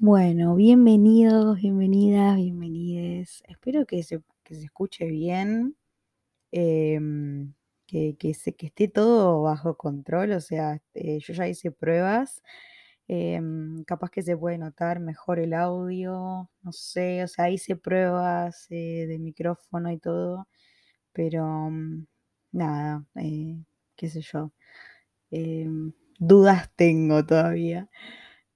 [0.00, 3.42] Bueno, bienvenidos, bienvenidas, bienvenides.
[3.48, 5.76] Espero que se, que se escuche bien,
[6.52, 7.54] em,
[7.86, 10.32] que, que, se- que esté todo bajo control.
[10.32, 12.42] O sea, eh, yo ya hice pruebas,
[13.08, 18.66] em, capaz que se puede notar mejor el audio, no sé, o sea, hice pruebas
[18.70, 20.48] eh, de micrófono y todo,
[21.12, 22.06] pero mm,
[22.52, 23.64] nada, eh,
[23.96, 24.52] qué sé yo,
[25.30, 27.88] em, dudas tengo todavía.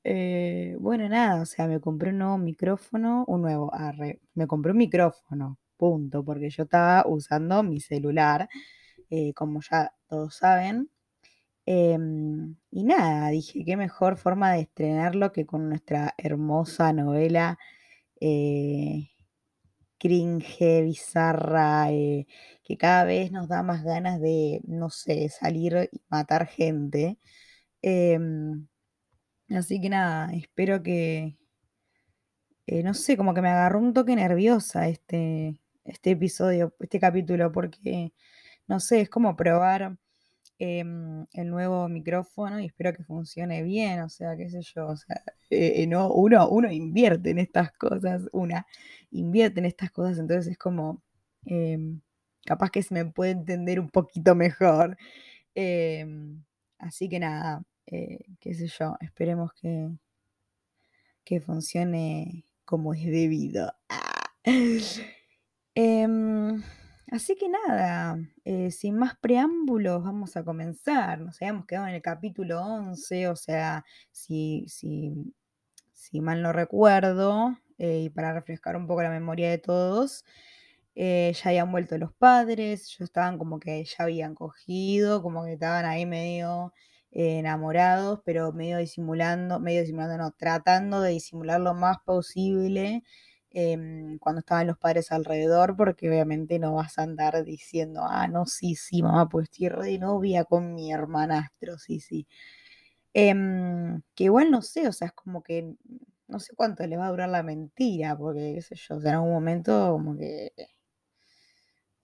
[0.04, 4.72] Eh, bueno, nada, o sea, me compré un nuevo micrófono, un nuevo, arre, me compré
[4.72, 8.48] un micrófono, punto, porque yo estaba usando mi celular,
[9.10, 10.90] eh, como ya todos saben.
[11.66, 17.58] Em, y nada, dije, qué mejor forma de estrenarlo que con nuestra hermosa novela
[18.20, 19.10] eh,
[19.98, 21.88] cringe, bizarra,
[22.64, 27.18] que cada vez nos da más ganas de, no sé, salir y matar gente.
[29.56, 31.36] Así que nada, espero que,
[32.66, 37.50] eh, no sé, como que me agarró un toque nerviosa este, este episodio, este capítulo,
[37.52, 38.12] porque,
[38.68, 39.96] no sé, es como probar
[40.60, 44.96] em, el nuevo micrófono y espero que funcione bien, o sea, qué sé yo, o
[44.96, 48.66] sea, eh, eh, no, uno, uno invierte en estas cosas, una
[49.12, 51.02] invierte en estas cosas, entonces es como,
[51.46, 52.00] em,
[52.46, 54.96] capaz que se me puede entender un poquito mejor.
[55.54, 56.44] em,
[56.78, 57.62] así que nada,
[57.92, 59.90] eh, qué sé yo, esperemos que,
[61.24, 63.72] que funcione como es debido.
[65.74, 66.62] Em,
[67.10, 71.18] así que nada, eh, sin más preámbulos, vamos a comenzar.
[71.18, 75.34] Nos habíamos quedado en el capítulo 11, o sea, si, si,
[75.94, 80.26] si mal no recuerdo, eh, y para refrescar un poco la memoria de todos,
[80.94, 85.86] ya habían vuelto los padres, ellos estaban como que ya habían cogido, como que estaban
[85.86, 86.74] ahí medio
[87.12, 93.02] enamorados, pero medio disimulando, medio disimulando, no, tratando de disimular lo más posible
[93.50, 98.46] em, cuando estaban los padres alrededor, porque obviamente no vas a andar diciendo, ah, no,
[98.46, 102.26] sí, sí, mamá, pues estoy de novia con mi hermanastro, sí, sí.
[103.14, 105.74] Em, que igual no sé, o sea, es como que
[106.28, 109.10] no sé cuánto le va a durar la mentira, porque, qué sé yo, o sea,
[109.12, 110.52] en algún momento como que...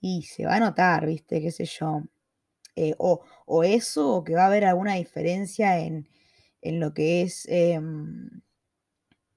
[0.02, 1.40] Y se va a notar, ¿viste?
[1.40, 2.02] ¿Qué sé yo?
[2.76, 6.08] Eh, o, o eso, o que va a haber alguna diferencia en,
[6.62, 8.30] en lo que es, em,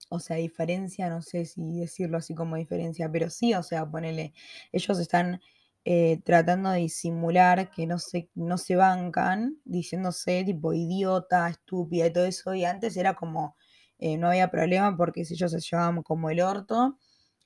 [0.09, 4.33] o sea, diferencia, no sé si decirlo así como diferencia, pero sí, o sea, ponele,
[4.73, 5.39] ellos están
[5.85, 12.13] eh, tratando de disimular que no se, no se bancan, diciéndose tipo idiota, estúpida y
[12.13, 13.55] todo eso, y antes era como,
[13.99, 16.97] eh, no había problema porque si ellos se llevaban como el orto,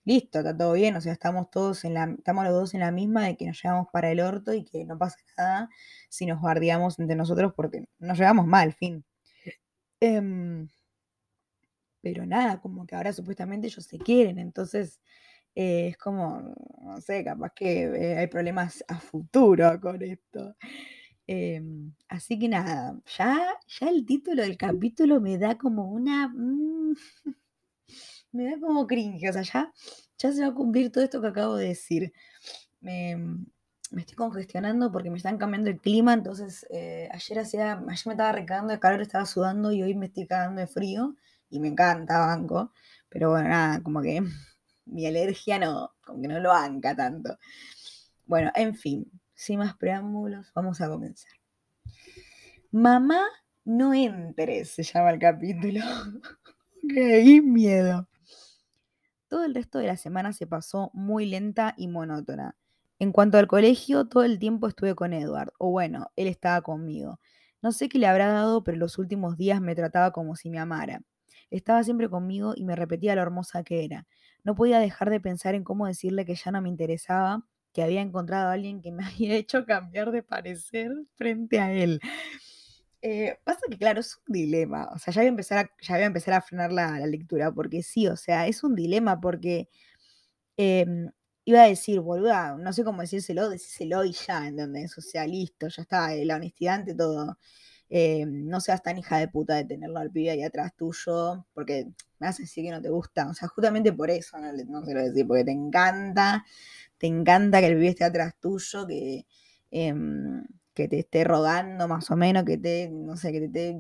[0.06, 2.92] listo, está todo bien, o sea, estamos todos en la, estamos los dos en la
[2.92, 5.70] misma de que nos llevamos para el orto y que no pasa nada
[6.10, 9.04] si nos guardiamos entre nosotros porque nos llevamos mal, fin.
[10.00, 10.68] Em,
[12.02, 15.02] pero nada, como que ahora supuestamente ellos se quieren, entonces
[15.56, 20.56] eh, es como, no sé, capaz que eh, hay problemas a futuro con esto.
[21.28, 26.28] Em, así que nada, ya, ya el título del capítulo me da como una...
[26.30, 26.96] mm,
[28.36, 29.72] me da como cringe, o sea, ya,
[30.18, 32.14] se va a cumplir todo esto que acabo de decir.
[32.82, 33.16] Me,
[33.92, 37.94] me estoy congestionando porque me están cambiando el clima, entonces eh, ayer hacía, ayer me
[37.94, 41.16] estaba recagando de calor, estaba sudando y hoy me estoy cagando de frío
[41.50, 42.74] y me encanta, banco,
[43.10, 44.22] pero bueno, nada, como que
[44.86, 47.38] mi alergia no, como que no lo banca tanto.
[48.26, 51.32] Bueno, en fin, sin más preámbulos, vamos a comenzar.
[52.72, 53.22] Mamá,
[53.64, 55.82] no entres, se llama el capítulo.
[56.90, 58.08] Qué miedo.
[59.28, 62.56] Todo el resto de la semana se pasó muy lenta y monótona.
[63.00, 67.20] En cuanto al colegio, todo el tiempo estuve con Edward, o bueno, él estaba conmigo.
[67.62, 70.60] No sé qué le habrá dado, pero los últimos días me trataba como si me
[70.60, 71.02] amara.
[71.50, 74.08] Estaba siempre conmigo y me repetía lo hermosa que era.
[74.44, 78.02] No podía dejar de pensar en cómo decirle que ya no me interesaba, que había
[78.02, 82.00] encontrado a alguien que me había hecho cambiar de parecer frente a él.
[83.08, 84.90] Eh, pasa que, claro, es un dilema.
[84.92, 87.06] O sea, ya voy a empezar a, ya voy a, empezar a frenar la, la
[87.06, 89.70] lectura, porque sí, o sea, es un dilema, porque
[90.58, 91.12] em,
[91.46, 94.98] iba a decir, boluda, no sé cómo decírselo, decírselo y ya, ¿entendés?
[94.98, 97.38] O sea, listo, ya está, eh, la honestidad ante todo.
[97.90, 101.88] Eh, no seas tan hija de puta de tenerlo al pibe ahí atrás tuyo, porque
[102.20, 103.30] me a decir que no te gusta.
[103.30, 106.46] O sea, justamente por eso no, no lo decir, porque te encanta,
[106.98, 109.28] te encanta que el pibe esté atrás tuyo, que,
[109.72, 110.44] em,
[110.76, 113.80] que te esté rogando más o menos, que te, no sé, que te esté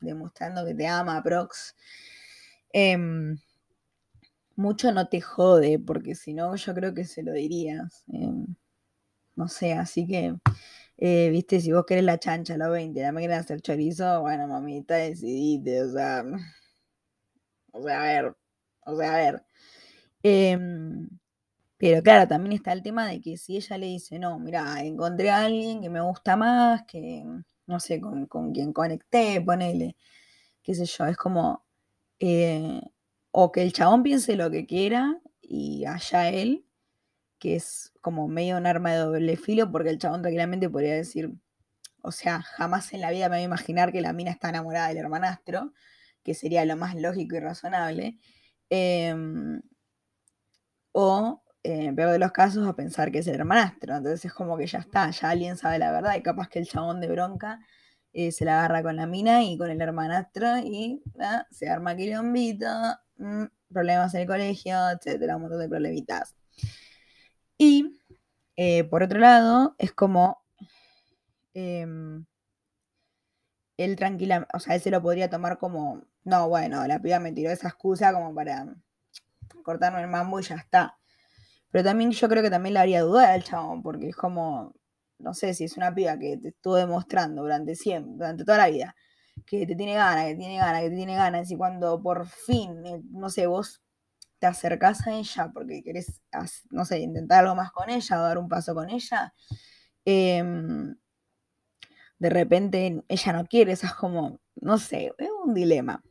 [0.00, 1.76] demostrando que te ama, Prox.
[2.72, 3.38] Em,
[4.56, 8.04] mucho no te jode, porque si no, yo creo que se lo dirías.
[8.08, 8.46] em,
[9.36, 10.36] no sé, así que,
[10.98, 14.48] eh, viste, si vos querés la chancha los 20, la máquina de hacer chorizo, bueno,
[14.48, 16.24] mamita, decidite, o sea,
[17.72, 18.36] O sea, a ver,
[18.86, 19.44] o sea, a ver.
[21.82, 25.30] Pero claro, también está el tema de que si ella le dice, no, mira, encontré
[25.30, 27.24] a alguien que me gusta más, que
[27.66, 29.96] no sé, con, con quien conecté, ponele,
[30.62, 31.66] qué sé yo, es como,
[32.20, 32.80] eh,
[33.32, 36.64] o que el chabón piense lo que quiera y allá él,
[37.40, 41.32] que es como medio un arma de doble filo, porque el chabón tranquilamente podría decir,
[42.02, 44.88] o sea, jamás en la vida me voy a imaginar que la mina está enamorada
[44.88, 45.72] del hermanastro,
[46.24, 48.18] que sería lo más lógico y razonable.
[48.70, 49.62] Em,
[50.92, 53.96] o, en peor de los casos, a pensar que es el hermanastro.
[53.96, 56.66] Entonces es como que ya está, ya alguien sabe la verdad y capaz que el
[56.66, 57.60] chabón de bronca
[58.12, 61.96] eh, se la agarra con la mina y con el hermanastro y ah, se arma
[61.96, 62.66] quilombito,
[63.18, 66.34] mm, problemas en el colegio, etcétera, un montón de problemitas.
[67.58, 68.00] Y
[68.56, 70.42] eh, por otro lado, es como
[71.54, 72.24] em,
[73.76, 77.32] él tranquila, o sea, él se lo podría tomar como, no, bueno, la piba me
[77.32, 78.66] tiró esa excusa como para
[79.62, 80.98] cortarme el mambo y ya está.
[81.72, 84.74] Pero también yo creo que también le haría dudar al chabón, porque es como,
[85.18, 88.68] no sé si es una piba que te estuvo demostrando durante siempre, durante toda la
[88.68, 88.94] vida,
[89.46, 92.86] que te tiene ganas, que tiene ganas, que te tiene ganas, y cuando por fin,
[92.86, 93.82] eh, no sé, vos
[94.38, 96.20] te acercás a ella porque querés,
[96.70, 99.32] no sé, intentar algo más con ella o dar un paso con ella,
[100.04, 100.96] em,
[102.18, 106.02] de repente ella no quiere, eso es como, no sé, es un dilema.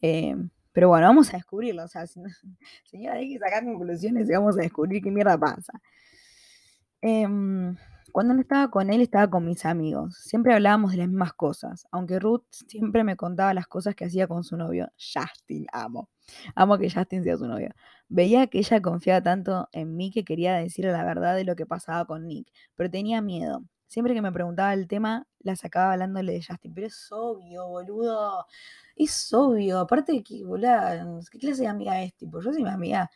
[0.00, 1.84] Em, pero bueno, vamos a descubrirlo.
[1.84, 2.06] O sea,
[2.84, 5.80] señora, hay que sacar conclusiones y vamos a descubrir qué mierda pasa.
[7.00, 7.74] Em,
[8.12, 10.18] cuando no estaba con él, estaba con mis amigos.
[10.18, 14.28] Siempre hablábamos de las mismas cosas, aunque Ruth siempre me contaba las cosas que hacía
[14.28, 14.90] con su novio.
[14.98, 16.10] Justin, amo.
[16.54, 17.70] Amo que Justin sea su novio.
[18.10, 21.64] Veía que ella confiaba tanto en mí que quería decirle la verdad de lo que
[21.64, 23.64] pasaba con Nick, pero tenía miedo.
[23.86, 26.74] Siempre que me preguntaba el tema, la sacaba hablándole de Justin.
[26.74, 28.46] Pero es obvio, boludo.
[28.96, 29.78] Es obvio.
[29.80, 32.14] Aparte de que, boludo, ¿qué clase de amiga es?
[32.14, 33.10] Tipo, yo soy mi amiga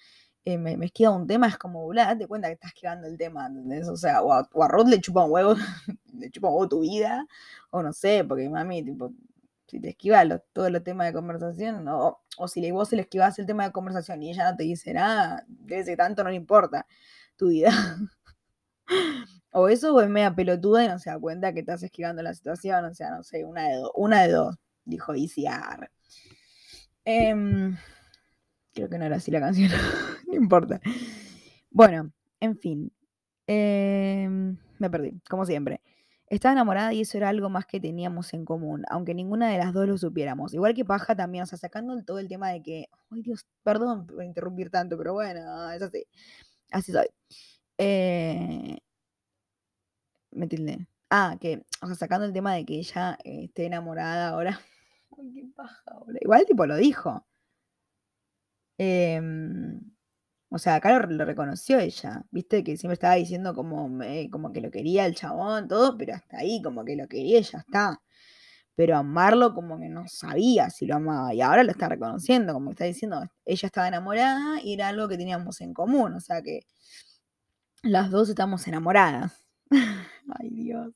[0.44, 3.18] eh, me, me, esquiva un tema, es como, boludo, date cuenta que estás esquivando el
[3.18, 3.88] tema, ¿entendés?
[3.88, 5.54] O sea, o a, o le chupa un huevo,
[6.14, 7.26] le chupa un huevo tu vida,
[7.70, 9.12] o no sé, porque mami, tipo,
[9.66, 13.46] si te esquivas todos los temas de conversación, o, o si vos le esquivas el
[13.46, 16.86] tema de conversación y ella no te dice nada, ser tanto no le importa
[17.36, 17.70] tu vida.
[19.52, 22.34] O eso o es media pelotuda y no se da cuenta que estás esquivando la
[22.34, 22.84] situación.
[22.84, 25.90] O sea, no sé, una de, una de dos, dijo ICR.
[27.04, 27.76] Em,
[28.72, 29.70] creo que no era así la canción,
[30.28, 30.80] no importa.
[31.70, 32.92] Bueno, en fin.
[33.46, 35.80] Em, me perdí, como siempre.
[36.28, 39.72] Estaba enamorada y eso era algo más que teníamos en común, aunque ninguna de las
[39.72, 40.54] dos lo supiéramos.
[40.54, 44.06] Igual que Paja también, o sea, sacando todo el tema de que, ay Dios, perdón
[44.06, 46.04] por interrumpir tanto, pero bueno, es así.
[46.70, 47.08] Así soy.
[47.82, 48.76] Eh,
[50.32, 50.86] me tilde.
[51.10, 54.60] Ah, que, o sea, sacando el tema de que ella eh, esté enamorada ahora.
[55.34, 55.82] Qué paja,
[56.20, 57.26] Igual tipo lo dijo.
[58.78, 59.80] Em,
[60.50, 63.90] o sea, acá lo, reconoció ella, viste, que siempre estaba diciendo como,
[64.30, 67.42] como que lo quería el chabón, todo, pero hasta ahí, como que lo quería y
[67.42, 68.02] ya está.
[68.76, 71.34] Pero amarlo como que no sabía si lo amaba.
[71.34, 75.18] Y ahora lo está reconociendo, como está diciendo, ella estaba enamorada y era algo que
[75.18, 76.14] teníamos en común.
[76.14, 76.62] O sea que
[77.82, 79.46] las dos estamos enamoradas.
[80.38, 80.94] Ay, Dios.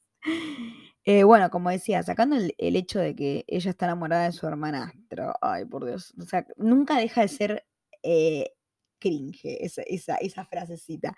[1.05, 5.35] Eh, bueno, como decía, sacando el, hecho de que ella está enamorada de su hermanastro,
[5.43, 7.67] ay, por Dios, o sea, nunca deja de ser
[8.03, 8.53] eh,
[8.99, 9.83] cringe esa,
[10.15, 11.15] esa, frasecita.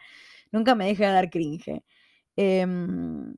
[0.50, 1.84] Nunca me deja de dar cringe.
[2.36, 3.34] Em,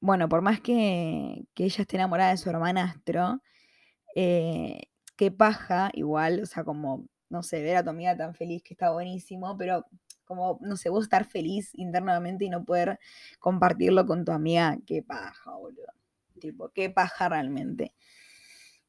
[0.00, 3.40] bueno, por más que, ella esté enamorada de su hermanastro,
[4.16, 4.82] eh,
[5.16, 8.74] qué paja, igual, o sea, como, no sé, ver a tu amiga tan feliz que
[8.74, 9.86] está buenísimo, pero
[10.24, 12.98] como, no sé, vos estar feliz internamente y no poder
[13.38, 15.92] compartirlo con tu amiga, qué paja, boludo.
[16.40, 17.94] Tipo, qué paja realmente.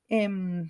[0.09, 0.69] Em,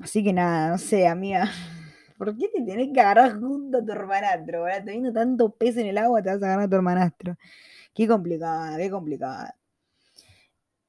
[0.00, 1.50] así que nada, no sé, amiga.
[2.18, 4.62] ¿Por qué te tenés que agarrar junto a tu hermanastro?
[4.62, 4.84] ¿verdad?
[4.84, 7.36] Te viendo tanto pez en el agua, te vas a agarrar a tu hermanastro.
[7.94, 9.56] Qué complicada, qué complicada.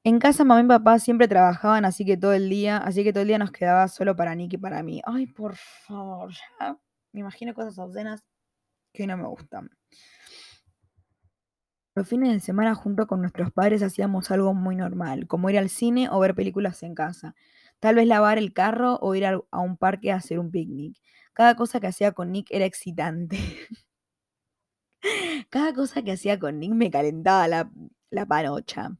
[0.04, 3.22] En casa mamá y papá siempre trabajaban, así que todo el día, así que todo
[3.22, 5.02] el día nos quedaba solo para Nick y para mí.
[5.04, 6.78] Ay, por favor, ya
[7.18, 8.24] me imagino cosas obscenas
[8.92, 9.70] que no me gustan.
[11.96, 15.68] Los fines de semana junto con nuestros padres hacíamos algo muy normal, como ir al
[15.68, 17.34] cine o ver películas en casa.
[17.80, 20.96] Tal vez lavar el carro o ir a, un parque a hacer un picnic.
[21.32, 23.38] Cada cosa que hacía con Nick era excitante.
[25.50, 27.70] Cada cosa que hacía con Nick me calentaba la,
[28.10, 28.96] la panocha.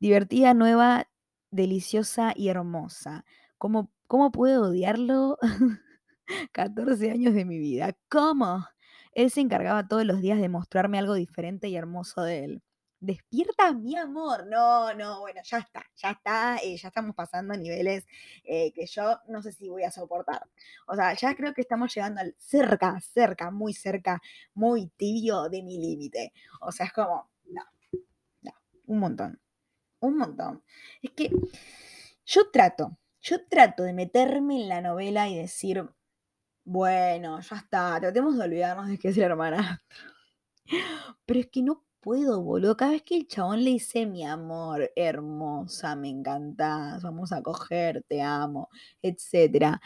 [0.00, 1.08] Divertida, nueva,
[1.50, 3.26] deliciosa y hermosa.
[3.58, 5.36] ¿Cómo, cómo puedo odiarlo?
[6.52, 7.96] 14 años de mi vida.
[8.08, 8.66] ¿Cómo?
[9.12, 12.62] Él se encargaba todos los días de mostrarme algo diferente y hermoso de él.
[13.00, 14.46] Despierta mi amor.
[14.48, 18.06] No, no, bueno, ya está, ya está, eh, ya estamos pasando a niveles
[18.44, 20.42] eh, que yo no sé si voy a soportar.
[20.86, 24.20] O sea, ya creo que estamos llegando al cerca, cerca, muy cerca,
[24.54, 26.32] muy tibio de mi límite.
[26.60, 27.62] O sea, es como, no,
[28.42, 28.52] no,
[28.86, 29.40] un montón,
[30.00, 30.64] un montón.
[31.02, 31.30] Es que
[32.26, 35.88] yo trato, yo trato de meterme en la novela y decir,
[36.68, 39.78] bueno, ya está, tratemos de olvidarnos de que es el hermanastro.
[41.26, 42.76] Pero es que no puedo, boludo.
[42.76, 48.04] Cada vez que el chabón le dice, mi amor, hermosa, me encantás, vamos a coger,
[48.06, 48.68] te amo,
[49.02, 49.80] etcétera.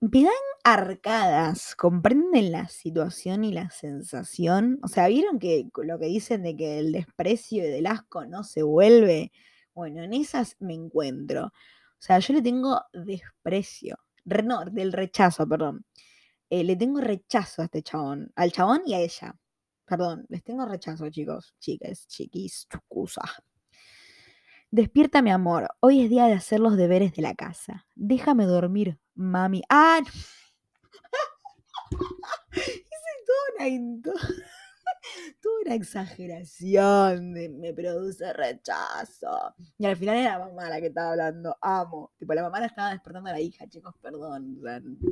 [0.00, 0.32] Me dan
[0.64, 4.78] arcadas, comprenden la situación y la sensación.
[4.82, 8.42] O sea, ¿vieron que lo que dicen de que el desprecio y del asco no
[8.42, 9.32] se vuelve?
[9.74, 11.46] Bueno, en esas me encuentro.
[11.46, 13.98] O sea, yo le tengo desprecio.
[14.44, 15.84] No, del rechazo, perdón.
[16.50, 18.32] Eh, le tengo rechazo a este chabón.
[18.36, 19.34] Al chabón y a ella.
[19.84, 23.22] Perdón, les tengo rechazo, chicos, chicas, chiquis, chucusa.
[24.70, 25.68] Despierta, mi amor.
[25.80, 27.86] Hoy es día de hacer los deberes de la casa.
[27.94, 29.62] Déjame dormir, mami.
[29.70, 30.00] ¡Ah!
[32.52, 32.84] Hice
[33.56, 33.68] una,
[35.40, 39.54] toda una exageración me produce rechazo.
[39.78, 41.56] Y al final era la mamá la que estaba hablando.
[41.60, 42.12] Amo.
[42.18, 44.60] Tipo, la mamá la estaba despertando a la hija, chicos, perdón.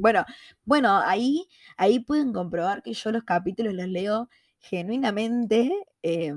[0.00, 0.24] Bueno,
[0.64, 5.72] bueno, ahí, ahí pueden comprobar que yo los capítulos los leo genuinamente,
[6.02, 6.32] eh,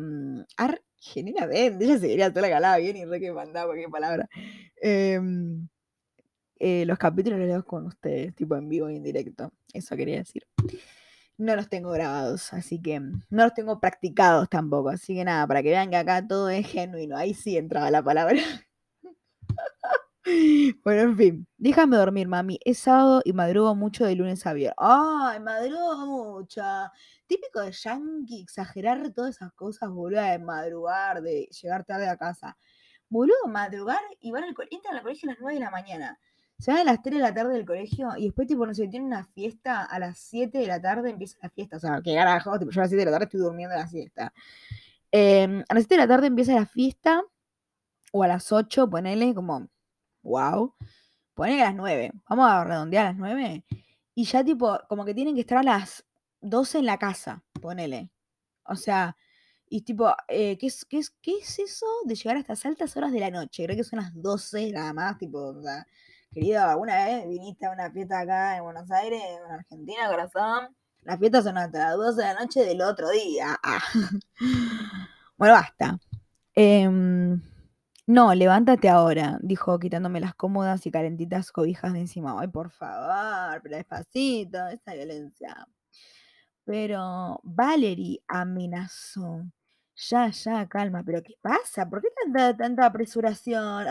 [0.58, 4.30] ar, genuinamente, ella se quería toda la calada bien y re que mandaba qué palabra.
[4.82, 5.68] Em,
[6.60, 9.52] eh, los capítulos los leo con ustedes, tipo en vivo y en directo.
[9.74, 10.46] Eso quería decir.
[11.40, 14.90] No los tengo grabados, así que no los tengo practicados tampoco.
[14.90, 17.16] Así que nada, para que vean que acá todo es genuino.
[17.16, 18.36] Ahí sí entraba la palabra.
[20.84, 22.60] Bueno, en fin, déjame dormir, mami.
[22.64, 24.76] Es sábado y madrugo mucho de lunes a viernes.
[24.78, 26.62] ¡Ay, madrugo mucho!
[27.26, 32.58] Típico de yankee, exagerar todas esas cosas, boludo, de madrugar, de llegar tarde a casa.
[33.08, 36.20] Boludo, madrugar y van al entran al colegio a las 9 de la mañana.
[36.60, 38.88] Se van a las 3 de la tarde del colegio y después, tipo, no sé,
[38.90, 41.78] tienen una fiesta a las 7 de la tarde, empieza la fiesta.
[41.78, 43.88] O sea, que carajo, tipo, yo a las 7 de la tarde estoy durmiendo la
[43.88, 44.34] siesta.
[45.12, 47.24] Em, a las 7 de la tarde empieza la fiesta,
[48.12, 49.70] o a las 8, ponele como
[50.24, 50.74] wow.
[51.34, 52.12] Ponele a las 9.
[52.30, 53.66] Vamos a redondear a las 9.
[54.16, 56.06] Y ya tipo, como que tienen que estar a las
[56.42, 58.12] 12 en la casa, ponele.
[58.66, 59.16] O sea,
[59.70, 62.98] y tipo, eh, ¿qué, es, qué, es, ¿qué es eso de llegar a estas altas
[62.98, 63.64] horas de la noche?
[63.66, 65.88] Creo que son las 12 nada más, tipo, o sea,
[66.32, 70.76] querido, ¿alguna vez viniste a una fiesta acá en Buenos Aires, en Argentina, corazón?
[71.02, 73.60] Las fiestas son hasta las 12 de la noche del otro día.
[73.64, 73.82] Ah.
[75.38, 76.00] bueno, basta.
[76.56, 76.88] Eh,
[78.12, 82.36] no, levántate ahora, dijo quitándome las cómodas y calentitas cobijas de encima.
[82.42, 85.68] Ay, por favor, pero despacito, esta violencia.
[86.66, 89.44] Pero Valerie amenazó.
[89.96, 91.88] Ya, ya, calma, pero ¿qué pasa?
[91.88, 93.86] ¿Por qué tanta, tanta apresuración?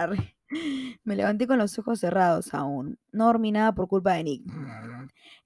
[1.04, 2.98] Me levanté con los ojos cerrados aún.
[3.12, 4.42] No dormí nada por culpa de Nick.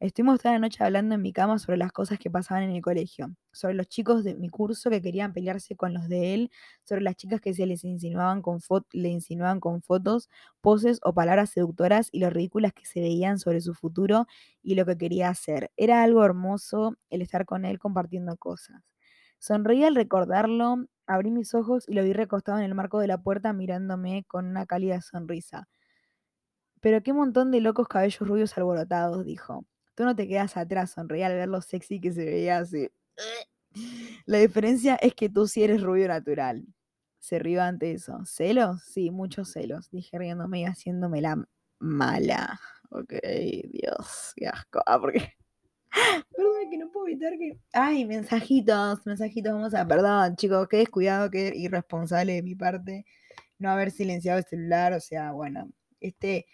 [0.01, 2.83] Estuvimos toda la noche hablando en mi cama sobre las cosas que pasaban en el
[2.83, 6.51] colegio, sobre los chicos de mi curso que querían pelearse con los de él,
[6.85, 8.59] sobre las chicas que se les insinuaban con
[8.93, 10.29] le insinuaban con fotos,
[10.61, 14.27] poses o palabras seductoras y lo ridículas que se veían sobre su futuro
[14.63, 15.71] y lo que quería hacer.
[15.77, 18.83] Era algo hermoso el estar con él compartiendo cosas.
[19.39, 23.19] Sonreí al recordarlo, abrí mis ojos y lo vi recostado en el marco de la
[23.19, 25.69] puerta mirándome con una cálida sonrisa.
[26.81, 29.65] Pero qué montón de locos cabellos rubios alborotados, dijo.
[29.95, 32.89] Tú no te quedas atrás, sonreí al ver lo sexy que se veía así.
[34.27, 36.67] La diferencia es que tú sí eres rubio natural.
[37.21, 38.21] Se rió ante eso.
[38.27, 38.83] ¿Celos?
[38.83, 41.45] Sí, muchos celos, dije riéndome y haciéndome la
[41.79, 42.61] mala.
[42.91, 43.15] Ok,
[43.71, 44.83] Dios, qué asco.
[44.87, 45.35] Ah, porque.
[46.37, 47.59] Perdón, que no puedo evitar que.
[47.73, 49.53] Ay, mensajitos, mensajitos.
[49.53, 49.87] Vamos a.
[49.87, 53.05] Perdón, chicos, qué descuidado, qué irresponsable de mi parte
[53.59, 54.93] no haber silenciado el celular.
[54.93, 55.69] O sea, bueno,
[56.01, 56.47] este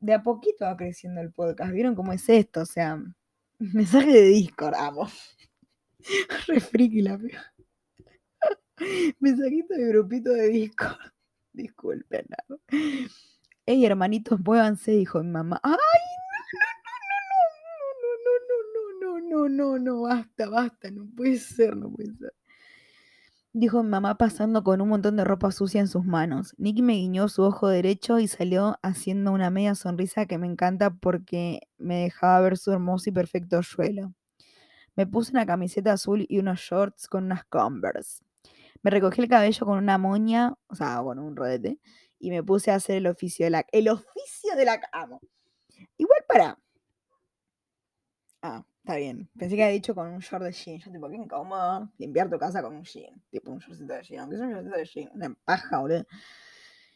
[0.00, 1.72] de a poquito va creciendo el podcast.
[1.72, 2.62] ¿Vieron cómo es esto?
[2.62, 3.02] O sea,
[3.58, 5.08] mensaje de Discord, amo.
[6.46, 7.18] Re friki la
[9.20, 10.98] Mensajito de grupito de Discord.
[11.52, 12.26] Disculpen.
[13.66, 15.60] Ey, hermanitos, muévanse, dijo mi mamá.
[15.62, 15.74] ¡Ay!
[19.28, 22.32] no, no, no, basta, basta, no puede ser, no puede ser.
[23.56, 26.54] Dijo mi mamá pasando con un montón de ropa sucia en sus manos.
[26.58, 30.90] Nick me guiñó su ojo derecho y salió haciendo una media sonrisa que me encanta
[30.90, 34.12] porque me dejaba ver su hermoso y perfecto suelo.
[34.96, 38.24] Me puse una camiseta azul y unos shorts con unas Converse.
[38.82, 41.78] Me recogí el cabello con una moña, o sea, con un rodete,
[42.18, 43.66] y me puse a hacer el oficio de la...
[43.70, 44.80] El oficio de la...
[44.92, 45.20] Amo.
[45.96, 46.58] Igual para...
[48.46, 49.30] Ah, está bien.
[49.38, 50.78] Pensé que había dicho con un short de jean.
[50.78, 53.22] Yo, tipo, qué incómodo limpiar tu casa con un jean.
[53.30, 54.20] Tipo, un shortcito de jean.
[54.20, 55.10] Aunque es un shortcito de jean.
[55.14, 56.04] Una paja, boludo.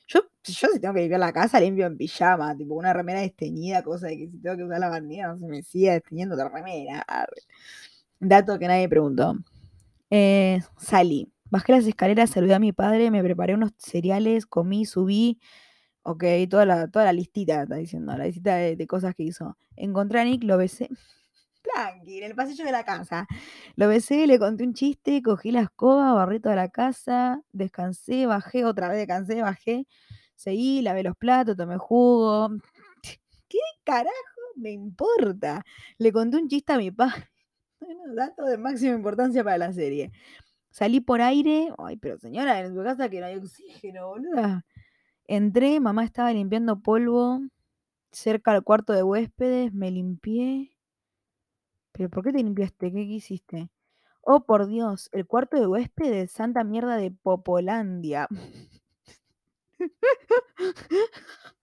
[0.07, 2.55] Yo, yo si tengo que limpiar la casa, limpio en pijama.
[2.55, 5.47] Tipo, una remera desteñida, cosa de que si tengo que usar la bandera, no se
[5.47, 7.07] me siga desteñiendo la remera.
[8.21, 9.35] Dato que nadie preguntó.
[10.11, 11.33] Eh, salí.
[11.49, 15.41] Bajé las escaleras, saludé a mi padre, me preparé unos cereales, comí, subí.
[16.03, 19.57] Ok, toda la, toda la listita, está diciendo, la listita de cosas que hizo.
[19.77, 20.91] Encontré a Nick, lo besé.
[21.63, 23.27] Tranqui, en el pasillo de la casa.
[23.77, 28.65] Lo besé, le conté un chiste, cogí la escoba, barré toda la casa, descansé, bajé,
[28.65, 29.87] otra vez descansé, bajé,
[30.35, 32.51] seguí, lavé los platos, tomé jugo.
[33.49, 34.13] ¿Qué carajo
[34.57, 35.65] me importa?
[35.99, 37.29] Le conté un chiste a mi padre.
[37.81, 40.11] Bueno, dato de máxima importancia para la serie.
[40.71, 41.69] Salí por aire.
[41.79, 44.65] Ay, pero señora, en tu casa que no hay oxígeno, boluda.
[45.27, 47.41] Entré, mamá estaba limpiando polvo
[48.13, 50.78] cerca al cuarto de huéspedes, me limpié.
[51.93, 52.93] ¿Pero por qué te limpiaste?
[52.93, 53.71] ¿Qué hiciste?
[54.23, 58.29] Oh, por Dios, el cuarto de huéspedes, santa mierda de Popolandia.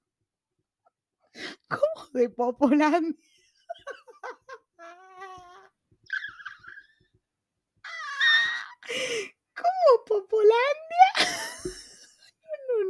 [1.70, 3.16] ¿Cómo de Popolandia?
[9.56, 11.06] ¿Cómo Popolandia?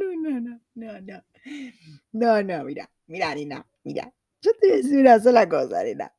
[0.00, 1.22] no, no, no, no, no.
[2.12, 4.12] No, no, mira, mira, nena, mira.
[4.42, 6.12] Yo te voy a decir una sola cosa, nena.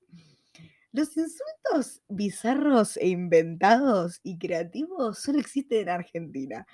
[0.91, 6.65] Los insultos bizarros e inventados y creativos solo existen en Argentina.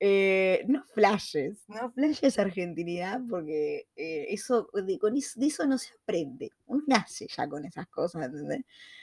[0.00, 6.50] Eh, no flashes, no flashes argentinidad, porque eh, eso, de, con eso, no se aprende.
[6.66, 8.30] Uno nace ya con esas cosas.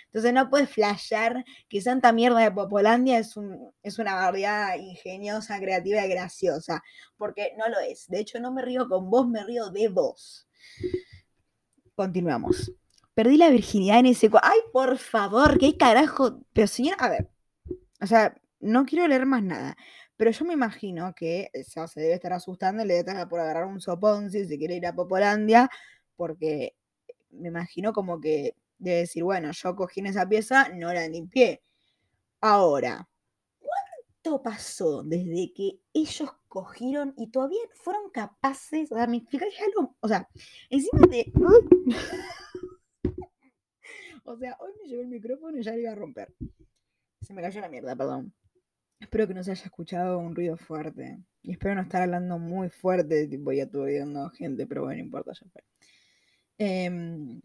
[0.06, 5.60] Entonces no puedes flashear que Santa Mierda de Popolandia es, un, es una barriada ingeniosa,
[5.60, 6.84] creativa y graciosa,
[7.18, 8.08] porque no lo es.
[8.08, 10.48] De hecho, no me río con vos, me río de vos.
[11.96, 12.72] Continuamos.
[13.22, 14.32] Perdí la virginidad en ese...
[14.42, 16.42] Ay, por favor, qué carajo.
[16.54, 17.30] Pero señora, a ver.
[18.02, 19.78] O sea, no quiero leer más nada.
[20.18, 23.40] Pero yo me imagino que o sea, se debe estar asustando y le debe por
[23.40, 25.70] agarrar un sopón si se quiere ir a Popolandia,
[26.16, 26.76] porque
[27.30, 31.62] me imagino como que debe decir, bueno, yo cogí en esa pieza, no la limpié.
[32.40, 33.08] Ahora,
[33.60, 39.96] ¿cuánto pasó desde que ellos cogieron y todavía fueron capaces, o sea, me explicaría algo,
[40.00, 40.28] o sea,
[40.72, 41.32] encima de...
[44.42, 46.34] sea, hoy me llevé el micrófono y ya le iba a romper.
[47.22, 48.34] Se me cayó la mierda, perdón.
[49.00, 51.20] Espero que no se haya escuchado un ruido fuerte.
[51.44, 55.06] Y espero no estar hablando muy fuerte, tipo, ya estuve viendo gente, pero bueno, no
[55.06, 55.64] importa, ya fue.
[56.58, 57.42] Em,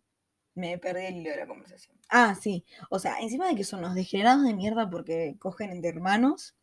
[0.55, 1.99] me perdí el hilo de la conversación.
[2.09, 2.65] Ah, sí.
[2.91, 6.57] O sea, encima de que son los degenerados de mierda porque cogen entre hermanos,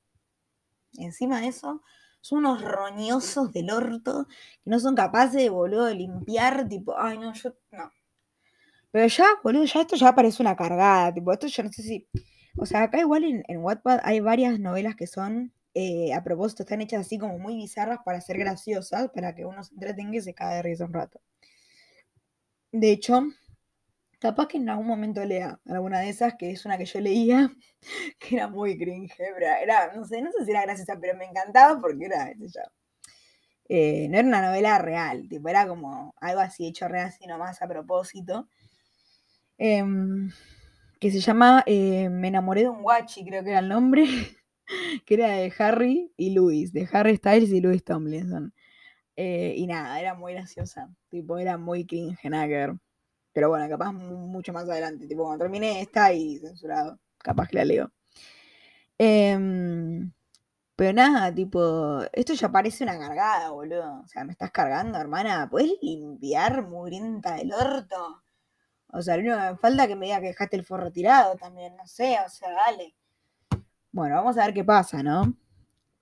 [0.98, 1.84] encima de eso,
[2.22, 4.28] son unos roñosos del orto
[4.64, 7.92] que no son capaces de, boludo, de limpiar, tipo, ay, no, yo, no.
[8.94, 12.08] Pero ya, boludo, ya esto ya parece una cargada, tipo, esto yo no sé si...
[12.58, 16.64] O sea, acá igual en, en Wattpad hay varias novelas que son, eh, a propósito,
[16.64, 20.22] están hechas así como muy bizarras para ser graciosas, para que uno se entretenga y
[20.22, 21.20] se cae de risa un rato.
[22.74, 23.22] De hecho,
[24.20, 27.52] capaz que en algún momento lea alguna de esas, que es una que yo leía,
[28.20, 31.26] que era muy cringe, pero era, no sé, no sé si era graciosa, pero me
[31.26, 32.62] encantaba porque era, sé.
[33.70, 37.62] Eh, no era una novela real, tipo, era como algo así hecho real, así nomás
[37.62, 38.48] a propósito.
[39.72, 40.30] Em,
[41.00, 44.06] que se llama eh, Me enamoré de un guachi, creo que era el nombre,
[45.06, 48.54] que era de Harry y Louis, de Harry Styles y Louis Tomlinson.
[49.18, 52.78] Eh, y nada, era muy graciosa, tipo, era muy cringe, nada.
[53.34, 57.58] Pero bueno, capaz mu- mucho más adelante, tipo, cuando termine esta y censurado, capaz que
[57.58, 57.94] la leo.
[58.98, 60.12] Em,
[60.76, 64.02] pero nada, tipo, esto ya parece una cargada, boludo.
[64.04, 65.50] O sea, me estás cargando, hermana.
[65.52, 68.24] ¿Puedes limpiar, mugrienta del orto?
[68.94, 72.16] O sea, me falta que me diga que dejaste el forro tirado también, no sé,
[72.26, 72.96] o sea, dale.
[73.92, 75.36] Bueno, vamos a ver qué pasa, ¿no?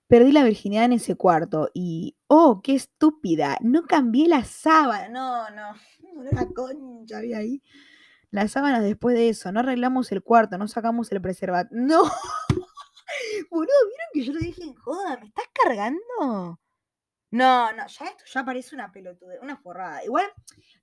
[0.08, 5.08] Perdí la virginidad en ese cuarto y, oh, qué estúpida, no cambié la sábana.
[5.08, 5.74] No, no,
[6.14, 7.64] no la concha había ahí.
[8.30, 11.82] Las sábanas después de eso, no arreglamos el cuarto, no sacamos el preservativo.
[11.82, 12.04] No,
[13.50, 15.18] boludo, ¿vieron que yo lo dije en joda?
[15.18, 16.61] ¿Me estás cargando?
[17.32, 20.04] No, no, ya esto ya parece una pelotude, una forrada.
[20.04, 20.26] Igual,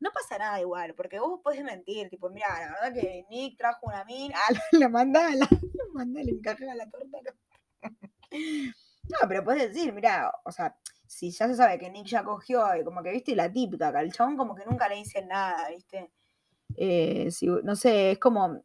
[0.01, 3.87] no pasa nada igual, porque vos podés mentir, tipo, mira, la verdad que Nick trajo
[3.87, 5.47] una mina, ah, la mandá, la,
[5.93, 7.19] mandá, le encajaba la torta.
[9.11, 9.27] No.
[9.27, 13.03] pero podés decir, mira, o sea, si ya se sabe que Nick ya cogió, como
[13.03, 16.11] que, viste, la típica, que al chabón como que nunca le dicen nada, viste.
[16.77, 17.31] Eh,
[17.63, 18.63] no sé, es como,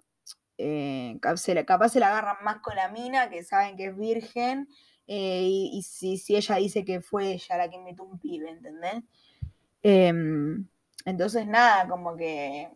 [0.58, 4.68] eh, capaz se la agarran más con la mina, que saben que es virgen,
[5.08, 9.04] eh, y, si, si ella dice que fue ella la que metió un pibe, ¿entendés?
[9.84, 10.68] Em,
[11.06, 12.70] entonces, nada, como que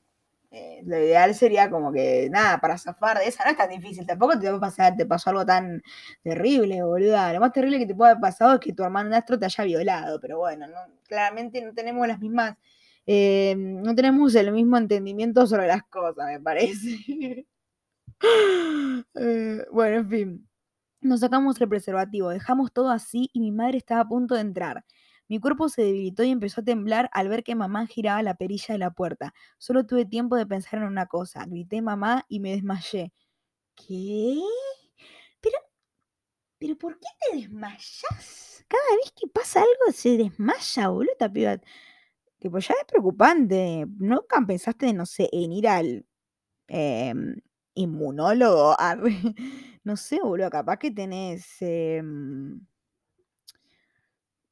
[0.52, 4.06] Eh, lo ideal sería como que, nada, para zafar de esa no es tan difícil.
[4.08, 5.84] Tampoco te va a pasar, te pasó algo tan
[6.24, 7.34] terrible, boluda.
[7.34, 9.64] Lo más terrible que te puede haber pasado es que tu hermano Nastro te haya
[9.66, 10.20] violado.
[10.22, 12.58] Pero bueno, no, claramente no tenemos las mismas,
[13.06, 17.46] eh, no tenemos el mismo entendimiento sobre las cosas, me parece.
[19.16, 20.47] Eh, bueno, en fin.
[21.08, 24.84] Nos sacamos el preservativo, dejamos todo así y mi madre estaba a punto de entrar.
[25.30, 28.74] Mi cuerpo se debilitó y empezó a temblar al ver que mamá giraba la perilla
[28.74, 29.34] de la puerta.
[29.58, 31.46] Solo tuve tiempo de pensar en una cosa.
[31.46, 33.14] Grité mamá y me desmayé.
[33.76, 34.40] ¿Qué?
[35.42, 35.58] Pero,
[36.58, 38.66] pero ¿por qué te desmayas?
[38.68, 41.58] Cada vez que pasa algo se desmaya, boludo, esta piba.
[42.40, 43.86] Tipo, ya es preocupante.
[43.98, 46.06] ¿Nunca pensaste, no sé, en ir al
[46.68, 47.36] em,
[47.78, 48.76] inmunólogo?
[49.84, 51.46] No sé, boludo, capaz que tenés...
[51.62, 52.60] em,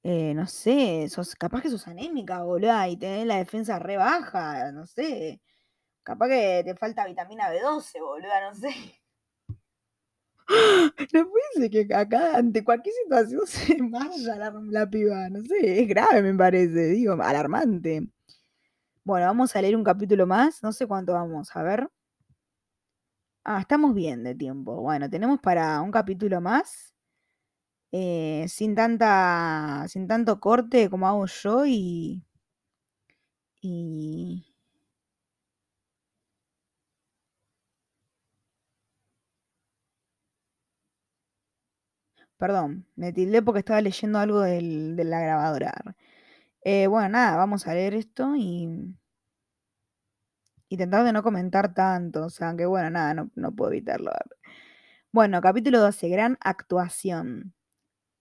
[0.03, 4.71] eh, no sé, sos, capaz que sos anémica, boluda, y tenés la defensa re baja,
[4.71, 5.41] no sé.
[6.03, 8.69] Capaz que te falta vitamina B12, boluda, no sé.
[11.13, 15.81] No puede ser que acá ante cualquier situación se desmaya la, la piba, no sé,
[15.81, 18.07] es grave me parece, digo, alarmante.
[19.05, 21.87] Bueno, vamos a leer un capítulo más, no sé cuánto vamos, a ver.
[23.45, 24.81] Ah, estamos bien de tiempo.
[24.81, 26.93] Bueno, tenemos para un capítulo más.
[27.91, 32.23] eh, sin tanta, sin tanto corte como hago yo y,
[33.61, 34.45] y,
[42.37, 45.73] perdón, me tildé porque estaba leyendo algo de la grabadora.
[46.63, 48.69] Eh, bueno, nada, vamos a leer esto y,
[50.69, 54.11] y tratar de no comentar tanto, o sea, aunque bueno, nada, no, no puedo evitarlo.
[55.11, 57.53] Bueno, capítulo 12, gran actuación.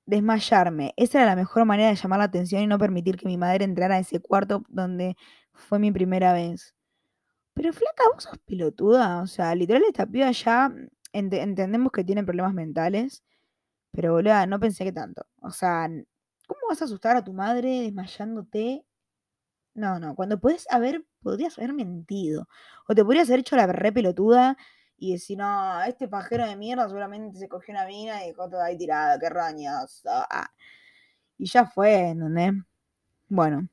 [0.07, 0.95] Desmayarme.
[0.97, 3.65] Esa era la mejor manera de llamar la atención y no permitir que mi madre
[3.65, 5.17] entrara a ese cuarto donde
[5.55, 6.75] fue mi primera vez.
[7.55, 9.23] Pero flaca, vos sos pelotuda.
[9.23, 10.73] O sea, literal esta piba ya
[11.13, 13.25] ente- entendemos que tiene problemas mentales.
[13.93, 15.27] Pero boluda, no pensé que tanto.
[15.41, 15.89] O sea,
[16.49, 18.85] ¿cómo vas a asustar a tu madre desmayándote?
[19.75, 22.49] No, no, cuando puedes haber, podrías haber mentido.
[22.89, 24.57] O te podrías haber hecho la re pelotuda
[24.97, 28.67] y decir, no, este pajero de mierda seguramente se cogió una mina y dejó toda
[28.67, 30.09] ahí tirada, qué rañoso.
[30.11, 30.51] ah".
[31.37, 32.53] Y ya fue, ¿entendés?
[33.29, 33.69] Bueno,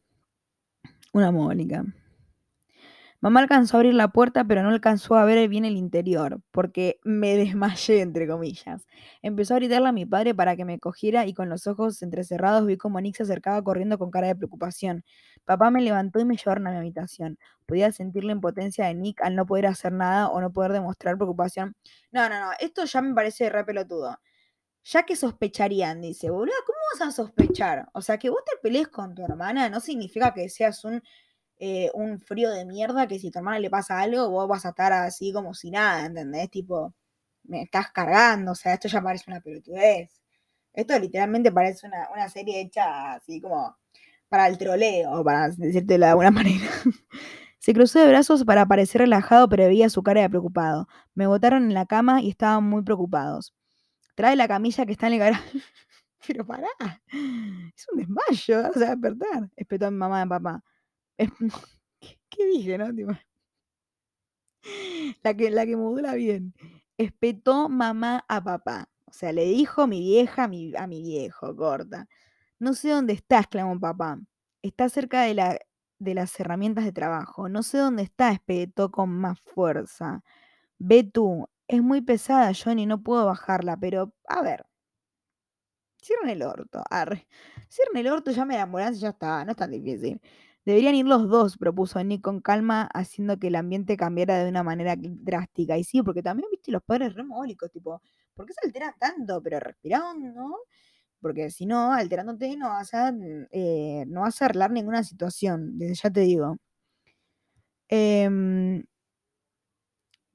[1.14, 1.86] una mónica.
[3.22, 7.00] Mamá alcanzó a abrir la puerta, pero no alcanzó a ver bien el interior, porque
[7.04, 8.88] me desmayé, entre comillas.
[9.22, 12.66] Empezó a gritarle a mi padre para que me cogiera y con los ojos entrecerrados
[12.66, 15.06] vi cómo Nick se acercaba corriendo con cara de preocupación.
[15.46, 17.38] Papá me levantó y me llevaron a mi habitación.
[17.68, 21.16] Podía sentir la impotencia de Nick al no poder hacer nada o no poder demostrar
[21.16, 21.76] preocupación.
[22.12, 24.18] No, no, no, esto ya me parece re pelotudo.
[24.84, 27.88] Ya que sospecharían, dice, boludo, ¿cómo vas a sospechar?
[27.94, 31.04] O sea, que vos te pelees con tu hermana no significa que seas un
[31.62, 34.66] eh, un frío de mierda que si a tu hermana le pasa algo, vos vas
[34.68, 36.52] a estar así como si nada, ¿entendés?
[36.52, 36.94] Tipo,
[37.46, 40.12] me estás cargando, o sea, esto ya parece una pelotudez.
[40.74, 43.78] Esto literalmente parece una, una serie hecha así como
[44.30, 46.68] para el troleo, para decírtelo de alguna manera.
[47.60, 50.88] Se cruzó de brazos para parecer relajado, pero veía su cara de preocupado.
[51.14, 53.54] Me botaron en la cama y estaban muy preocupados.
[54.16, 55.60] Trae la camilla que está en el garaje.
[56.28, 56.68] Pero pará,
[57.76, 60.64] es un desmayo, ahora se va a despertar, espetó a mi mamá y papá.
[60.64, 60.71] Es- ¿Qué,
[62.30, 62.88] qué dije, no?
[65.24, 66.54] La que, la que modula bien.
[66.98, 68.90] Espetó mamá a papá.
[69.06, 72.08] O sea, le dijo mi vieja a mi, a mi viejo, corta.
[72.60, 74.20] No sé dónde está, exclamó papá.
[74.62, 75.60] Está cerca de, la,
[76.00, 77.50] de las herramientas de trabajo.
[77.50, 80.24] No sé dónde está, espetó con más fuerza.
[80.80, 84.66] Ve tú, es muy pesada, Johnny, no puedo bajarla, pero a ver.
[86.04, 87.28] Cierren el orto, arre.
[87.70, 90.20] Cierren el orto, llame a la ambulancia y ya está, no es tan difícil.
[90.66, 94.64] Deberían ir los dos, propuso Nick con calma, haciendo que el ambiente cambiara de una
[94.64, 95.78] manera drástica.
[95.78, 98.02] Y sí, porque también, viste, los padres remólicos, tipo,
[98.36, 99.42] ¿por qué se alteran tanto?
[99.42, 100.56] Pero respirando, ¿no?
[101.22, 105.78] Porque si no, alterándote no vas a, mm, eh, no vas a arreglar ninguna situación,
[105.80, 106.58] desde ya te digo.
[107.90, 108.84] Em,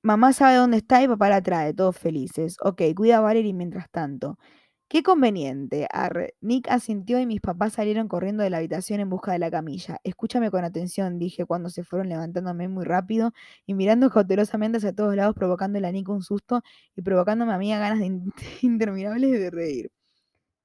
[0.02, 2.56] mamá sabe dónde está y papá la trae, todos felices.
[2.62, 4.38] Ok, cuida a Valerie mientras tanto.
[4.88, 5.88] Qué conveniente.
[6.40, 9.98] Nick asintió y mis papás salieron corriendo de la habitación en busca de la camilla.
[10.04, 13.32] Escúchame con atención, dije cuando se fueron levantándome muy rápido
[13.66, 16.62] y mirando cautelosamente hacia todos lados, provocándole a Nick un susto
[16.94, 19.90] y provocándome a mí a ganas in- interminables de reír.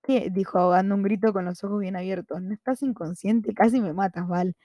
[0.03, 0.29] ¿Qué?
[0.31, 2.41] dijo ahogando un grito con los ojos bien abiertos.
[2.41, 3.53] ¿No estás inconsciente?
[3.53, 4.55] Casi me matas, Val.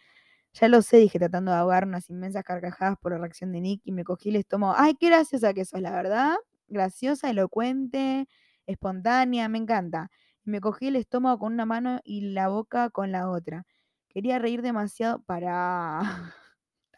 [0.54, 3.82] Ya lo sé, dije tratando de ahogar unas inmensas carcajadas por la reacción de Nick
[3.84, 4.74] y me cogí el estómago.
[4.76, 6.34] ¡Ay, qué graciosa que sos, la verdad!
[6.68, 8.28] Graciosa, elocuente,
[8.66, 10.10] espontánea, me encanta.
[10.44, 13.66] Me cogí el estómago con una mano y la boca con la otra.
[14.08, 16.00] Quería reír demasiado para...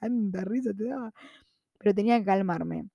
[0.01, 1.13] tanta risa te daba.
[1.79, 2.89] Pero tenía que calmarme.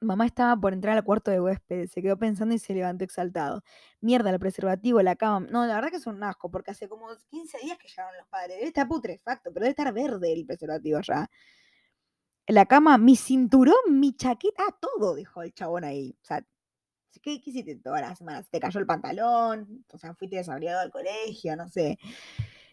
[0.00, 3.62] Mamá estaba por entrar al cuarto de huéspedes, se quedó pensando y se levantó exaltado.
[4.00, 5.46] Mierda, el preservativo, la cama.
[5.50, 8.26] No, la verdad que es un asco, porque hace como 15 días que llegaron los
[8.28, 8.56] padres.
[8.56, 11.30] Debe estar putrefacto, pero debe estar verde el preservativo ya.
[12.46, 16.16] La cama, mi cinturón, mi chaqueta, ah, todo dejó el chabón ahí.
[16.22, 16.44] O sea,
[17.22, 18.48] ¿qué, qué hiciste todas las semanas?
[18.50, 19.84] ¿Te cayó el pantalón?
[19.92, 21.98] O sea, fuiste desabriado al colegio, no sé.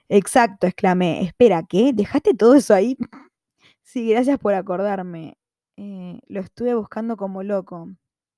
[0.10, 1.24] Exacto, exclamé.
[1.24, 1.92] Espera, ¿qué?
[1.94, 2.98] ¿Dejaste todo eso ahí?
[3.84, 5.38] Sí, gracias por acordarme.
[5.76, 7.90] Eh, lo estuve buscando como loco.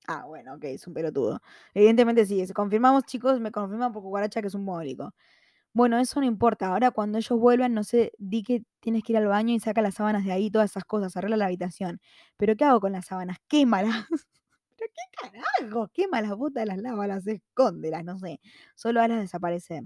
[0.07, 1.41] Ah, bueno, ok, es un pelotudo.
[1.73, 5.13] Evidentemente sí, confirmamos, chicos, me confirman por cucaracha que es un módico.
[5.73, 6.67] Bueno, eso no importa.
[6.67, 9.81] Ahora cuando ellos vuelvan, no sé, di que tienes que ir al baño y saca
[9.81, 12.01] las sábanas de ahí, todas esas cosas, arregla la habitación.
[12.37, 13.37] Pero ¿qué hago con las sábanas?
[13.47, 14.07] Quémalas.
[14.83, 15.87] ¿Pero qué carajo?
[15.93, 18.39] Quema las botas, las lávalas, escóndelas, no sé.
[18.75, 19.83] Solo hazlas desaparecer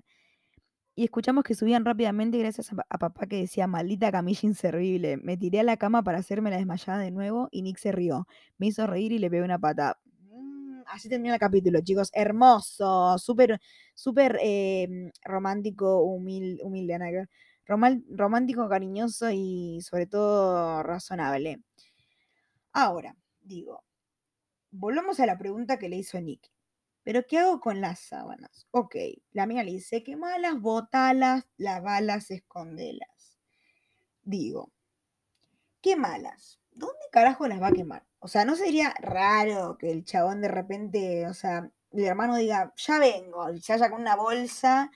[0.97, 5.17] y escuchamos que subían rápidamente gracias a, papá que decía, maldita camilla inservible.
[5.17, 8.27] Me tiré a la cama para hacerme la desmayada de nuevo y Nick se rió.
[8.57, 9.99] Me hizo reír y le pegué una pata.
[10.31, 12.09] Mm, así termina el capítulo, chicos.
[12.13, 13.59] Hermoso, súper,
[13.93, 17.27] súper em, romántico, humilde, humilde,
[17.67, 21.59] romántico, cariñoso y sobre todo razonable.
[22.73, 23.83] Ahora, digo,
[24.77, 26.51] volvamos a la pregunta que le hizo Nick.
[27.03, 28.67] Pero ¿qué hago con las sábanas?
[28.71, 28.95] Ok,
[29.31, 33.39] la mía le dice, quemalas, botalas, lavalas, escondelas.
[34.23, 34.73] Digo,
[35.81, 36.59] ¿qué malas?
[36.71, 38.05] ¿Dónde carajo las va a quemar?
[38.19, 42.73] O sea, ¿no sería raro que el chabón de repente, o sea, el hermano diga,
[42.75, 44.91] ya vengo, y se haya con una bolsa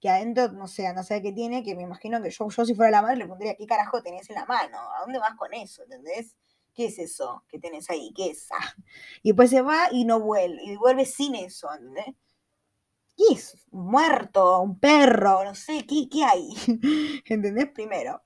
[0.00, 2.74] que adentro, no sé, no sé qué tiene, que me imagino que yo, yo si
[2.74, 4.78] fuera la madre le pondría, ¿qué carajo tenés en la mano?
[4.78, 5.82] ¿A dónde vas con eso?
[5.82, 6.36] ¿Entendés?
[6.76, 8.12] ¿Qué es eso que tenés ahí?
[8.14, 8.48] ¿Qué es?
[8.52, 8.74] Ah.
[9.22, 12.14] Y después se va y no vuelve, y vuelve sin eso, ¿entendés?
[13.16, 13.56] ¿Qué es?
[13.70, 14.60] ¿Un muerto?
[14.60, 15.42] ¿Un perro?
[15.42, 16.50] No sé, ¿qué, qué hay?
[17.24, 17.70] ¿Entendés?
[17.70, 18.22] Primero.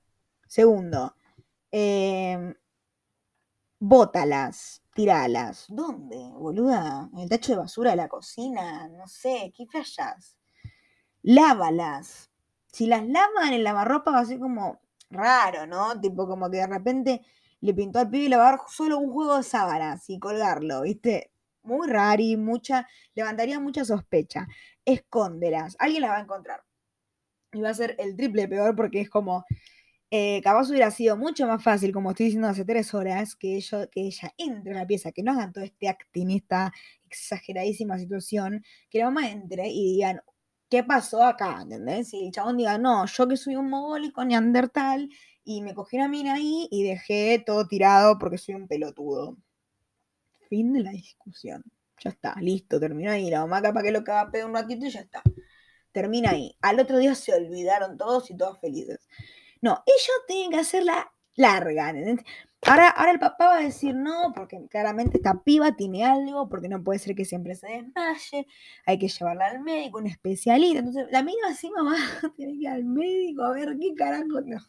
[0.47, 1.15] Segundo,
[1.71, 2.53] eh,
[3.79, 5.65] bótalas, tiralas.
[5.69, 7.09] ¿Dónde, boluda?
[7.13, 8.89] ¿En el tacho de basura de la cocina?
[8.89, 10.35] No sé, ¿qué fallas?
[11.23, 12.29] Lávalas.
[12.67, 15.99] Si las lavan en lavarropa va a ser como raro, ¿no?
[16.01, 17.21] Tipo como que de repente
[17.61, 21.31] le pintó al pibe lavar solo un juego de sábanas y colgarlo, ¿viste?
[21.63, 24.47] Muy raro y mucha, levantaría mucha sospecha.
[24.83, 26.63] Escóndelas, alguien las va a encontrar.
[27.53, 29.45] Y va a ser el triple peor porque es como,
[30.09, 34.01] eh, capaz hubiera sido mucho más fácil, como estoy diciendo hace tres horas, que, que
[34.01, 36.73] ella entre en la pieza, que no hagan todo este acting, esta
[37.05, 40.21] exageradísima situación, que la mamá entre y digan,
[40.69, 41.59] ¿qué pasó acá?
[41.61, 42.13] ¿Entendés?
[42.13, 45.09] Y el chabón diga, no, yo que soy un mogólico neandertal
[45.43, 49.37] y me cogí una mina ahí y dejé todo tirado porque soy un pelotudo.
[50.49, 51.63] Fin de la discusión.
[52.03, 53.29] Ya está, listo, terminó ahí.
[53.29, 55.21] La mamá capaz que lo pedir un ratito y ya está.
[55.91, 56.55] Termina ahí.
[56.61, 59.07] Al otro día se olvidaron todos y todos felices.
[59.61, 61.93] No, ellos tienen que hacerla larga.
[62.63, 66.69] Ahora, ahora el papá va a decir no, porque claramente esta piba tiene algo, porque
[66.69, 68.47] no puede ser que siempre se desmaye,
[68.85, 70.79] hay que llevarla al médico, un especialista.
[70.79, 74.41] Entonces, la misma encima va a tener que ir al médico a ver qué carajo.
[74.45, 74.59] No.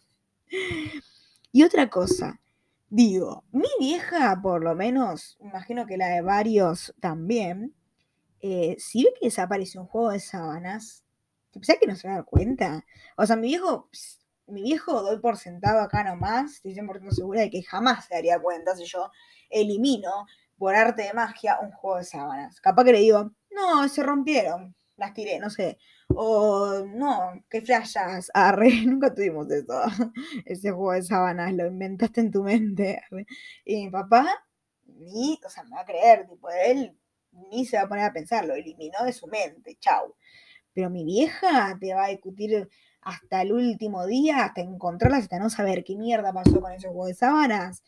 [1.53, 2.41] Y otra cosa,
[2.88, 7.75] digo, mi vieja, por lo menos, imagino que la de varios también,
[8.41, 11.05] eh, si ve que desaparece un juego de sábanas,
[11.61, 12.85] ¿sabes que no se va a dar cuenta?
[13.17, 13.88] O sea, mi viejo,
[14.47, 18.41] mi viejo doy por sentado acá nomás, estoy 100% segura de que jamás se daría
[18.41, 19.11] cuenta si yo
[19.51, 20.27] elimino
[20.59, 22.61] por arte de magia un juego de sábanas.
[22.61, 25.79] Capaz que le digo, no, se rompieron, las tiré, no sé.
[26.14, 29.75] O no, qué flashas, arre, nunca tuvimos eso.
[30.46, 33.03] Ese juego de sábanas, lo inventaste en tu mente.
[33.64, 34.27] Y mi papá,
[34.87, 36.96] ni, o sea, me va a creer, tipo, él
[37.51, 40.14] ni se va a poner a pensar, lo eliminó de su mente, chau.
[40.75, 42.68] Pero mi vieja te va a discutir
[43.01, 47.07] hasta el último día, hasta encontrarlas, hasta no saber qué mierda pasó con ese juego
[47.07, 47.83] de sábanas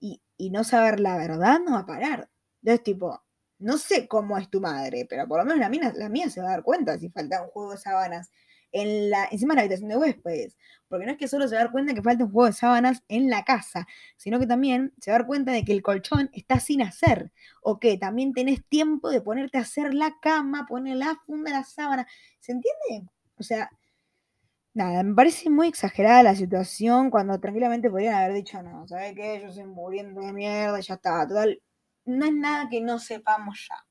[0.00, 2.30] y, y no saber la verdad, no va a parar.
[2.62, 3.23] Entonces, tipo,
[3.64, 6.42] no sé cómo es tu madre, pero por lo menos la mía, la mía se
[6.42, 8.30] va a dar cuenta si falta un juego de sábanas
[8.72, 10.58] en la, encima de la habitación de huéspedes.
[10.86, 12.52] Porque no es que solo se va a dar cuenta que falta un juego de
[12.52, 13.86] sábanas en la casa,
[14.18, 17.32] sino que también se va a dar cuenta de que el colchón está sin hacer.
[17.62, 21.64] O que también tenés tiempo de ponerte a hacer la cama, poner la funda, la
[21.64, 22.06] sábana.
[22.40, 23.10] ¿Se entiende?
[23.38, 23.70] O sea,
[24.74, 29.40] nada, me parece muy exagerada la situación cuando tranquilamente podrían haber dicho, no, ¿sabes qué?
[29.40, 31.58] Yo estoy muriendo de mierda, ya está, total
[32.04, 33.86] no es nada que no sepamos ya.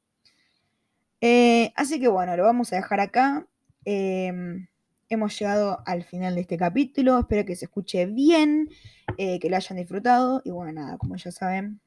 [1.22, 3.48] Eh, así que bueno, lo vamos a dejar acá.
[3.86, 4.68] Em,
[5.10, 7.20] hemos llegado al final de este capítulo.
[7.20, 8.70] Espero que se escuche bien,
[9.18, 10.42] eh, que lo hayan disfrutado.
[10.44, 11.80] Y bueno, nada, como ya saben.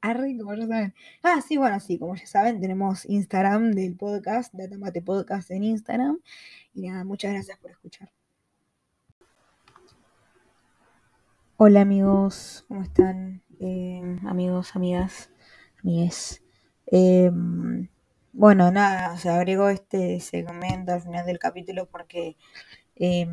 [0.00, 0.94] Arre, como ya saben.
[1.22, 6.20] Ah, sí, bueno, sí, como ya saben, tenemos Instagram del podcast, Datamate Podcast en Instagram.
[6.74, 8.10] Y nada, muchas gracias por escuchar.
[11.58, 13.45] Hola amigos, ¿cómo están?
[13.60, 15.30] Eh, amigos, amigas,
[15.82, 16.42] amigues.
[16.90, 17.30] Eh,
[18.32, 22.36] bueno, nada, se agregó este segmento al final del capítulo porque,
[22.96, 23.26] eh,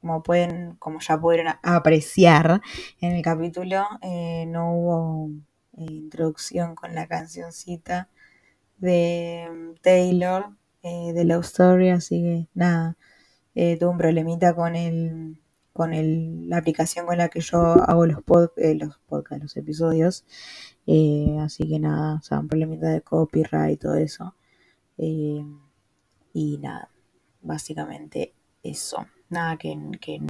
[0.00, 2.62] como pueden, como ya pudieron apreciar
[3.00, 5.30] en el capítulo, eh, no hubo
[5.78, 8.08] eh, introducción con la cancioncita
[8.78, 10.50] de Taylor
[10.82, 12.96] eh, de Love Story, así que nada,
[13.54, 15.41] tuve un problemita con el
[15.72, 19.56] con el, la aplicación con la que yo hago los, pod, eh, los podcasts, los
[19.56, 20.24] episodios.
[20.86, 24.34] Eh, así que nada, o sea, un problemita de copyright y todo eso.
[24.98, 25.44] Eh,
[26.32, 26.90] y nada,
[27.40, 29.06] básicamente eso.
[29.28, 30.20] Nada que, que,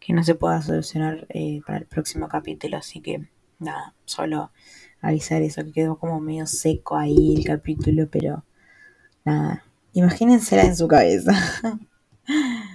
[0.00, 2.78] que no se pueda solucionar eh, para el próximo capítulo.
[2.78, 4.52] Así que nada, solo
[5.00, 8.44] avisar eso, que quedó como medio seco ahí el capítulo, pero
[9.24, 11.32] nada, imagínensela en su cabeza.